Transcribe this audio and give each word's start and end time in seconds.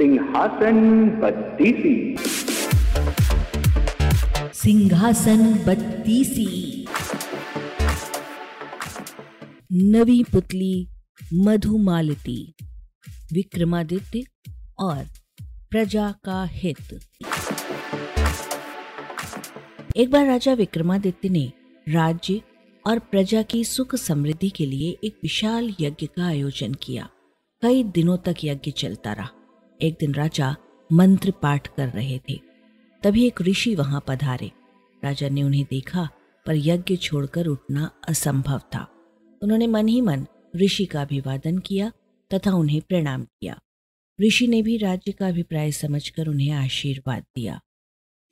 सिंहासन 0.00 1.08
बत्तीसी। 1.08 2.16
सिंहासन 4.54 5.54
बत्तीसी। 5.54 6.86
नवी 9.72 10.24
पुतली 10.24 10.88
मधुमालती, 11.34 12.54
विक्रमादित्य 13.32 14.24
और 14.78 15.06
प्रजा 15.70 16.14
का 16.24 16.44
हित। 16.44 17.00
एक 19.96 20.10
बार 20.10 20.26
राजा 20.26 20.52
विक्रमादित्य 20.52 21.28
ने 21.28 21.52
राज्य 21.88 22.40
और 22.86 22.98
प्रजा 22.98 23.42
की 23.42 23.64
सुख 23.64 23.96
समृद्धि 23.96 24.50
के 24.50 24.66
लिए 24.66 24.96
एक 25.04 25.14
विशाल 25.22 25.74
यज्ञ 25.80 26.06
का 26.06 26.26
आयोजन 26.26 26.74
किया। 26.74 27.08
कई 27.62 27.82
दिनों 27.82 28.16
तक 28.16 28.34
यज्ञ 28.44 28.70
चलता 28.70 29.12
रहा। 29.12 29.30
एक 29.82 29.96
दिन 30.00 30.14
राजा 30.14 30.56
मंत्र 30.92 31.30
पाठ 31.30 31.68
कर 31.68 31.88
रहे 31.88 32.18
थे। 32.18 32.40
तभी 33.02 33.26
एक 33.26 33.42
ऋषि 33.42 33.74
वहाँ 33.74 34.04
पधारे। 34.08 34.50
राजा 35.04 35.28
ने 35.28 35.42
उन्हें 35.42 35.64
देखा, 35.70 36.08
पर 36.46 36.54
यज्ञ 36.56 36.96
छोड़कर 36.96 37.46
उठना 37.46 37.90
असंभव 38.08 38.60
था। 38.74 38.86
उन्होंने 39.42 39.66
मन 39.66 39.88
ही 39.88 40.00
मन 40.00 40.26
ऋषि 40.56 40.84
का 40.84 41.02
अभिवादन 41.02 41.58
किया 41.58 41.92
तथा 42.30 42.52
उन्हें 42.52 42.80
प्रणाम 42.80 43.24
किया। 43.24 43.58
ऋषि 44.18 44.46
ने 44.46 44.62
भी 44.62 44.76
राज्य 44.76 45.12
का 45.12 45.28
अभिप्राय 45.28 45.72
समझकर 45.72 46.26
उन्हें 46.26 46.50
आशीर्वाद 46.50 47.24
दिया। 47.36 47.60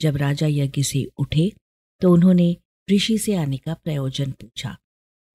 जब 0.00 0.16
राजा 0.16 0.46
यज्ञ 0.46 0.82
से 0.82 1.04
उठे 1.18 1.52
तो 2.00 2.12
उन्होंने 2.12 2.56
ऋषि 2.92 3.18
से 3.18 3.34
आने 3.34 3.56
का 3.56 3.74
प्रयोजन 3.74 4.30
पूछा। 4.30 4.76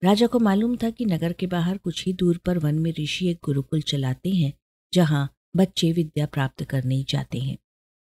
राजा 0.03 0.27
को 0.27 0.39
मालूम 0.39 0.75
था 0.75 0.89
कि 0.89 1.05
नगर 1.05 1.33
के 1.33 1.47
बाहर 1.47 1.77
कुछ 1.77 2.05
ही 2.05 2.13
दूर 2.13 2.37
पर 2.37 2.57
वन 2.57 2.79
में 2.79 2.93
ऋषि 2.99 3.29
एक 3.29 3.39
गुरुकुल 3.43 3.81
चलाते 3.81 4.29
हैं, 4.29 4.53
जहाँ 4.93 5.32
बच्चे 5.55 5.91
विद्या 5.91 6.25
प्राप्त 6.25 6.63
करने 6.63 7.05
जाते 7.09 7.39
हैं। 7.39 7.57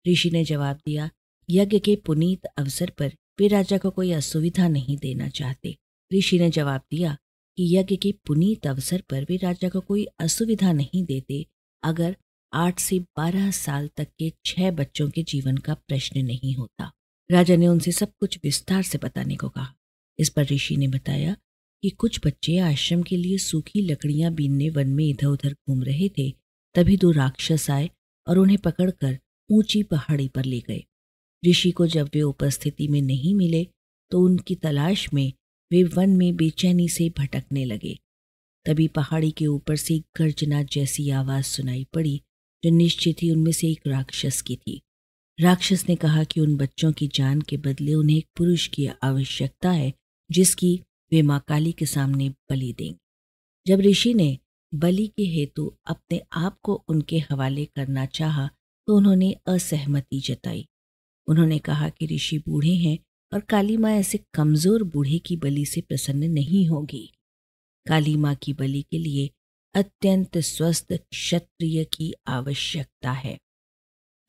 ऋषि 0.08 0.30
ने 0.30 0.44
जवाब 0.46 0.76
दिया, 0.76 1.10
यज्ञ 1.50 1.80
के 1.80 1.96
पुनीत 1.96 2.46
अवसर 2.46 2.90
पर 2.90 3.12
वे 3.40 3.48
राजा 3.48 3.78
को 3.78 3.90
कोई 3.90 4.12
असुविधा 4.12 4.68
नहीं 4.68 4.98
देना 4.98 5.30
चाहते। 5.30 5.78
ऋषि 6.14 6.40
ने 6.40 6.50
जवाब 6.50 6.82
दिया 6.92 7.18
कि 7.58 7.78
यज्ञ 7.78 7.96
के 7.96 8.12
पुनीत 8.12 8.68
अवसर 8.68 9.04
पर 9.10 9.24
वे 9.24 9.38
राजा 9.38 9.70
को 9.70 9.82
कोई 9.82 10.06
असुविधा 10.20 10.72
नहीं 10.72 11.06
देते, 11.06 11.46
अगर 11.84 12.18
आठ 12.54 12.80
से 12.80 13.00
बारह 13.00 13.52
साल 13.52 13.90
तक 13.98 14.08
के 14.20 14.34
छह 14.46 14.72
बच्चों 14.72 15.10
के 15.10 15.24
जीवन 15.24 15.58
का 15.58 15.74
प्रश्न 15.74 16.26
नहीं 16.26 16.56
होता। 16.56 16.92
राजा 17.32 17.56
ने 17.56 17.68
उनसे 17.68 17.92
सब 17.92 18.12
कुछ 18.20 18.40
विस्तार 18.44 18.84
से 18.84 18.98
बताने 18.98 19.36
को 19.36 19.50
कहा। 19.50 19.74
इस 20.20 20.30
पर 20.30 20.44
ऋषि 20.44 20.76
ने 20.76 20.88
बताया 20.88 21.36
कि 21.84 21.90
कुछ 21.90 22.20
बच्चे 22.26 22.58
आश्रम 22.58 23.04
के 23.04 23.18
लिए 23.18 23.38
सूखी 23.38 23.82
लकड़ियाँ 23.82 24.34
बीनने 24.34 24.70
वन 24.70 24.88
में 24.88 25.06
इधर 25.06 25.28
उधर 25.28 25.54
घूम 25.54 25.84
रहे 25.84 26.10
थे 26.10 26.45
तभी 26.76 26.98
दो 26.98 27.12
राक्षस 27.12 27.70
आए 27.70 27.90
और 28.28 28.38
उन्हें 28.38 28.58
पकड़कर 28.58 29.18
ऊँची 29.50 29.84
पहाड़ी 29.84 30.28
पर 30.28 30.46
ले 30.46 30.60
गए। 30.60 30.84
ऋषि 31.44 31.72
को 31.72 31.88
जब 31.88 32.10
वे 32.14 32.22
उपस्थिति 32.22 32.88
में 32.88 33.02
नहीं 33.02 33.36
मिले 33.36 33.68
तो 34.12 34.22
उनकी 34.22 34.56
तलाश 34.56 35.14
में 35.14 35.34
वे 35.72 35.84
वन 35.84 36.10
में 36.10 36.36
बेचैनी 36.36 36.90
से 36.90 37.10
भटकने 37.10 37.66
लगे। 37.66 37.98
तभी 38.66 38.88
पहाड़ी 38.88 39.32
के 39.32 39.48
ऊपर 39.48 39.76
से 39.76 40.00
गर्जना 40.18 40.64
जैसी 40.64 41.10
आवाज़ 41.10 41.46
सुनाई 41.46 41.86
पड़ी, 41.94 42.22
जो 42.64 42.70
निश्चित 42.70 43.24
ही 43.24 43.32
उनमें 43.32 43.52
से 43.52 43.68
एक 43.68 43.88
राक्षस 43.88 44.42
की 44.42 44.56
थी। 44.56 44.82
राक्षस 45.42 45.86
ने 45.90 45.96
कहा 45.96 46.24
कि 46.24 46.40
उन 46.40 46.56
बच्चों 46.58 46.92
की 46.92 47.08
जान 47.08 47.42
के 47.42 47.58
बदले 47.58 47.94
उन्हें 47.94 48.18
एक 48.18 48.28
पुरुष 48.38 48.68
की 48.68 48.88
आवश्यकता 49.04 49.72
है, 49.72 49.94
जिसकी 50.32 50.82
वे 51.12 51.22
माँ 51.22 51.44
काली 51.48 51.72
के 51.72 51.86
सामने 51.86 52.30
बलि 52.30 52.74
देंगे। 52.74 53.00
जब 53.68 53.82
ऋषि 53.82 54.14
ने 54.14 54.38
बलि 54.76 55.08
के 55.08 55.24
हेतु 55.30 55.66
अपने 55.88 56.22
आप 56.36 56.58
को 56.64 56.74
उनके 56.90 57.20
हवाले 57.30 57.66
करना 57.68 58.06
चाहा 58.08 58.50
तो 58.88 58.96
उन्होंने 58.98 59.32
असहमति 59.48 60.20
जताई। 60.20 60.66
उन्होंने 61.28 61.58
कहा 61.60 61.90
कि 61.90 62.06
ऋषि 62.08 62.38
बूढ़े 62.48 62.74
हैं 62.76 62.98
और 63.32 63.40
काली 63.42 63.78
माँ 63.78 63.92
ऐसे 63.92 64.20
कमज़ोर 64.34 64.84
बूढ़े 64.86 65.18
की 65.20 65.38
बलि 65.38 65.66
से 65.66 65.82
प्रसन्न 65.82 66.30
नहीं 66.32 66.68
होगी। 66.68 67.10
काली 67.86 68.16
माँ 68.18 68.36
की 68.36 68.54
बलि 68.54 68.82
के 68.82 68.98
लिए 68.98 69.30
अत्यंत 69.76 70.38
स्वस्थ 70.40 70.94
क्षत्रिय 70.94 71.84
की 71.94 72.14
आवश्यकता 72.28 73.12
है। 73.12 73.38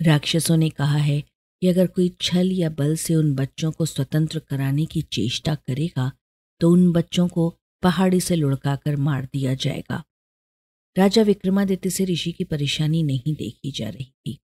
राक्षसों 0.00 0.56
ने 0.56 0.68
कहा 0.70 0.98
है 0.98 1.20
कि 1.20 1.68
अगर 1.68 1.86
कोई 1.86 2.08
छल 2.20 2.50
या 2.52 2.70
बल 2.70 2.94
से 2.96 3.14
उन 3.14 3.34
बच्चों 3.34 3.70
को 3.72 3.86
स्वतंत्र 3.86 4.38
कराने 4.40 4.84
की 4.86 5.02
चेष्टा 5.02 5.54
करेगा 5.56 6.10
तो 6.60 6.70
उन 6.70 6.90
बच्चों 6.92 7.26
को 7.28 7.48
पहाड़ी 7.82 8.20
से 8.20 8.36
लुढ़काकर 8.36 8.96
मार 8.98 9.24
दिया 9.24 9.54
जाएगा। 9.56 10.02
राजा 10.96 11.22
विक्रमादित्य 11.22 11.90
से 11.90 12.04
ऋषि 12.04 12.32
की 12.32 12.44
परेशानी 12.44 13.02
नहीं 13.02 13.34
देखी 13.34 13.70
जा 13.70 13.88
रही 13.88 14.04
थी। 14.04 14.38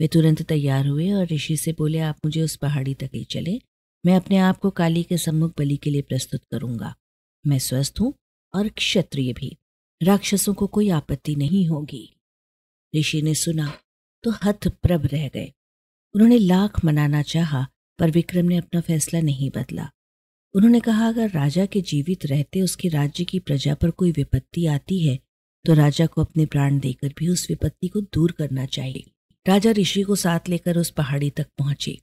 वे 0.00 0.08
तुरंत 0.08 0.42
तैयार 0.42 0.86
हुए 0.86 1.10
और 1.12 1.26
ऋषि 1.26 1.56
से 1.56 1.72
बोले, 1.72 1.98
आप 1.98 2.16
मुझे 2.24 2.42
उस 2.42 2.56
पहाड़ी 2.56 2.94
तक 2.94 3.10
ही 3.14 3.24
चले। 3.24 3.60
मैं 4.06 4.16
अपने 4.16 4.36
आप 4.36 4.58
को 4.58 4.70
काली 4.70 5.02
के 5.02 5.18
सम्मुख 5.18 5.54
बलि 5.58 5.76
के 5.76 5.90
लिए 5.90 6.02
प्रस्तुत 6.02 6.44
करूँगा। 6.44 6.94
मैं 7.46 7.58
स्वस्थ 7.58 8.00
हूँ 8.00 8.14
और 8.54 8.68
क्षत्रिय 8.68 9.32
भी। 9.32 9.56
राक्षसों 10.02 10.54
को 10.54 10.66
कोई 10.66 10.88
आपत्ति 10.88 11.34
नहीं 11.34 11.66
होगी 11.66 12.16
ऋषि 12.96 13.22
ने 13.22 13.34
सुना 13.34 13.72
तो 14.24 14.30
हथप्रभ 14.30 15.06
रह 15.06 15.28
गए। 15.28 15.52
उन्होंने 16.14 16.38
लाख 16.38 16.84
मनाना 16.84 17.22
चाहा, 17.22 17.66
पर 17.98 18.10
विक्रम 18.10 18.46
ने 18.46 18.56
अपना 18.56 18.80
फैसला 18.80 19.20
नहीं 19.20 19.50
बदला। 19.50 19.90
उन्होंने 20.54 20.80
कहा, 20.80 21.08
अगर 21.08 21.30
राजा 21.30 21.66
के 21.66 21.80
जीवित 21.80 22.26
रहते 22.26 22.60
उसके 22.60 22.88
राज्य 22.88 23.24
की 23.24 23.38
प्रजा 23.38 23.74
पर 23.74 23.90
कोई 23.90 24.12
विपत्ति 24.12 24.66
आती 24.66 25.06
है 25.06 25.27
तो 25.68 25.74
राजा 25.74 26.06
को 26.06 26.20
अपने 26.20 26.46
प्राण 26.46 26.78
देकर 26.78 27.12
भी 27.18 27.28
उस 27.28 27.46
विपत्ति 27.50 27.88
को 27.88 28.00
दूर 28.00 28.32
करना 28.32 28.66
चाहिए। 28.66 29.10
राजा 29.48 29.70
ऋषि 29.70 30.02
को 30.02 30.16
साथ 30.16 30.48
लेकर 30.48 30.78
उस 30.78 30.90
पहाड़ी 30.90 31.30
तक 31.30 31.46
पहुँचे। 31.58 32.00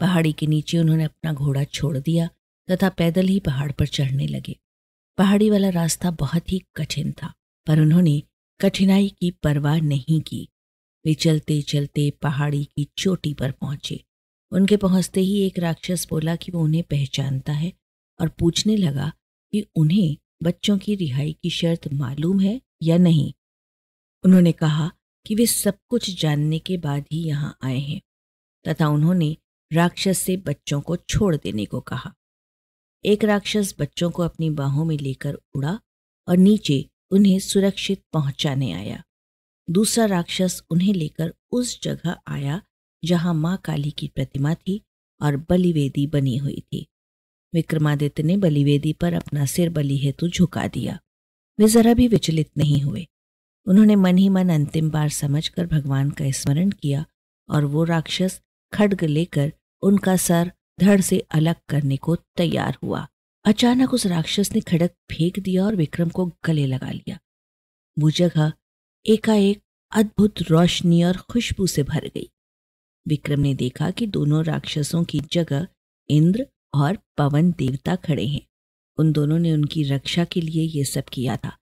पहाड़ी 0.00 0.32
के 0.32 0.46
नीचे 0.46 0.78
उन्होंने 0.78 1.04
अपना 1.04 1.32
घोड़ा 1.32 1.64
छोड़ 1.64 1.98
दिया 1.98 2.28
तथा 2.70 2.88
पैदल 2.88 3.26
ही 3.26 3.40
पहाड़ 3.40 3.72
पर 3.72 3.86
चढ़ने 3.86 4.26
लगे। 4.26 4.56
पहाड़ी 5.18 5.50
वाला 5.50 5.68
रास्ता 5.68 6.10
बहुत 6.10 6.52
ही 6.52 6.62
कठिन 6.76 7.12
था, 7.12 7.32
पर 7.66 7.80
उन्होंने 7.80 8.22
कठिनाई 8.60 9.08
की 9.08 9.30
परवाह 9.30 9.80
नहीं 9.80 10.20
की। 10.20 10.48
वे 11.06 11.14
चलते 11.14 11.62
चलते 11.62 12.10
पहाड़ी 12.22 12.64
की 12.64 12.88
चोटी 12.98 13.34
पर 13.34 13.50
पहुँचे। 13.50 14.04
उनके 14.52 14.76
पहुँचते 14.76 15.20
ही 15.20 15.46
एक 15.46 15.58
राक्षस 15.58 16.06
बोला 16.10 16.36
कि 16.36 16.52
वो 16.52 16.62
उन्हें 16.64 16.82
पहचानता 16.82 17.52
है 17.52 17.72
और 18.20 18.28
पूछने 18.28 18.76
लगा 18.76 19.12
कि 19.52 19.66
उन्हें 19.76 20.16
बच्चों 20.42 20.78
की 20.78 20.94
रिहाई 20.94 21.32
की 21.42 21.50
शर्त 21.50 21.92
मालूम 21.92 22.40
है 22.40 22.60
या 22.82 22.96
नहीं? 22.98 23.32
उन्होंने 24.24 24.52
कहा 24.52 24.90
कि 25.26 25.34
वे 25.34 25.46
सब 25.46 25.78
कुछ 25.88 26.10
जानने 26.20 26.58
के 26.58 26.76
बाद 26.76 27.04
ही 27.12 27.22
यहाँ 27.24 27.56
आए 27.62 27.78
हैं, 27.78 28.00
तथा 28.64 28.88
उन्होंने 28.88 29.36
राक्षस 29.72 30.18
से 30.18 30.36
बच्चों 30.36 30.80
को 30.80 30.96
छोड़ 30.96 31.36
देने 31.36 31.64
को 31.64 31.80
कहा। 31.80 32.14
एक 33.04 33.24
राक्षस 33.24 33.74
बच्चों 33.78 34.10
को 34.10 34.22
अपनी 34.22 34.50
बाहों 34.50 34.84
में 34.84 34.96
लेकर 34.98 35.34
उड़ा 35.54 35.80
और 36.28 36.36
नीचे 36.36 36.90
उन्हें 37.10 37.38
सुरक्षित 37.38 38.02
पहुँचाने 38.12 38.72
आया। 38.72 39.02
दूसरा 39.70 40.04
राक्षस 40.04 40.62
उन्हें 40.70 40.94
लेकर 40.94 41.34
उस 41.52 41.82
जगह 41.82 42.16
आया 42.26 42.62
जहाँ 43.04 43.34
माँ 43.34 43.56
काली 43.64 43.90
की 43.90 44.08
प्रतिमा 44.08 44.54
थी 44.54 44.80
और 45.20 45.36
बलिवेदी 45.36 46.06
बनी 46.06 46.36
हुई 46.36 46.60
थी। 46.72 46.86
विक्रमादित्य 47.54 48.22
ने 48.22 48.36
बलिवेदी 48.36 48.92
पर 48.92 49.12
अपना 49.12 49.46
सिर 49.46 49.70
बलि 49.70 49.98
हेतु 49.98 50.28
झुका 50.28 50.66
दिया। 50.66 50.98
वे 51.60 51.68
जरा 51.68 51.94
भी 51.94 52.08
विचलित 52.08 52.50
नहीं 52.58 52.82
हुए। 52.82 53.06
उन्होंने 53.66 53.96
मन 53.96 54.18
ही 54.18 54.28
मन 54.28 54.48
अंतिम 54.48 54.90
बार 54.90 55.08
समझकर 55.08 55.66
भगवान 55.66 56.10
का 56.10 56.30
स्मरण 56.30 56.70
किया 56.70 57.04
और 57.48 57.64
वो 57.64 57.84
राक्षस 57.84 58.40
खड्ग 58.72 59.04
लेकर 59.04 59.52
उनका 59.82 60.16
सर 60.16 60.52
धड़ 60.80 61.00
से 61.00 61.18
अलग 61.18 61.54
करने 61.68 61.96
को 61.96 62.16
तैयार 62.16 62.78
हुआ। 62.82 63.08
अचानक 63.44 63.94
उस 63.94 64.06
राक्षस 64.06 64.52
ने 64.52 64.60
खड़क 64.60 64.90
फेंक 64.90 65.38
दिया 65.38 65.64
और 65.64 65.76
विक्रम 65.76 66.08
को 66.08 66.32
गले 66.44 66.66
लगा 66.66 66.90
लिया। 66.90 67.18
वो 67.98 68.10
जगह 68.10 68.52
एकाएक 69.06 69.62
अद्भुत 69.92 70.42
रोशनी 70.42 71.02
और 71.04 71.16
खुशबू 71.16 71.66
से 71.66 71.82
भर 71.82 72.10
गई। 72.14 72.30
विक्रम 73.08 73.40
ने 73.40 73.54
देखा 73.54 73.90
कि 73.90 74.06
दोनों 74.06 74.44
राक्षसों 74.44 75.04
की 75.04 75.20
जगह 75.20 75.66
इंद्र 76.08 76.46
और 76.74 76.98
पवन 77.18 77.50
देवता 77.50 77.96
खड़े 77.96 78.26
हैं। 78.26 78.40
उन 78.98 79.12
दोनों 79.12 79.38
ने 79.38 79.52
उनकी 79.52 79.82
रक्षा 79.82 80.24
के 80.24 80.40
लिए 80.40 80.62
ये 80.62 80.84
सब 80.84 81.04
किया 81.12 81.36
था। 81.36 81.56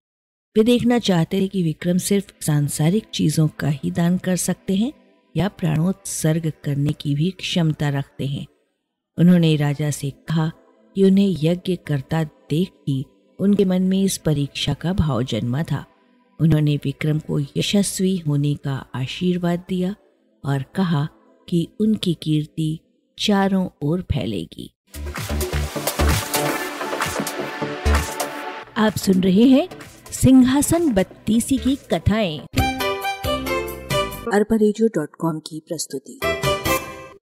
वे 0.56 0.64
देखना 0.64 0.98
चाहते 0.98 1.40
थे 1.40 1.48
कि 1.48 1.62
विक्रम 1.62 1.98
सिर्फ़ 1.98 2.44
सांसारिक 2.44 3.04
चीज़ों 3.04 3.48
का 3.48 3.68
ही 3.68 3.90
दान 3.90 4.18
कर 4.18 4.36
सकते 4.36 4.76
हैं 4.76 4.92
या 5.36 5.48
प्राणोत्सर्ग 5.48 6.52
करने 6.64 6.92
की 6.92 7.14
भी 7.14 7.30
क्षमता 7.30 7.88
रखते 7.88 8.26
हैं। 8.26 8.46
उन्होंने 9.18 9.56
राजा 9.56 9.90
से 9.90 10.10
कहा 10.10 10.52
कि 10.94 11.04
उन्हें 11.04 11.36
यज्ञ 11.42 11.76
करता 11.76 12.24
देख 12.24 12.70
ही 12.88 13.04
उनके 13.38 13.64
मन 13.64 13.82
में 13.82 14.02
इस 14.02 14.16
परीक्षा 14.16 14.74
का 14.74 14.92
भाव 14.92 15.22
जन्मा 15.22 15.62
था। 15.62 15.86
उन्होंने 16.40 16.76
विक्रम 16.76 17.18
को 17.18 17.40
यशस्वी 17.40 18.16
होने 18.16 18.54
का 18.54 18.86
आशीर्वाद 18.94 19.64
दिया 19.68 19.94
और 20.44 20.62
कहा 20.62 21.08
कि 21.48 21.68
उनकी 21.80 22.14
कीर्ति 22.22 22.78
चारों 23.18 23.68
ओर 23.82 24.02
फैलेगी। 24.02 24.74
आप 28.82 28.96
सुन 28.96 29.20
रहे 29.20 29.44
हैं 29.44 29.68
सिंहासन 30.12 30.92
बत्तीसी 30.92 31.58
की 31.58 31.76
कथाएँ। 31.76 32.38
अरबा 34.32 34.56
की 35.38 35.62
प्रस्तुति। 35.68 36.20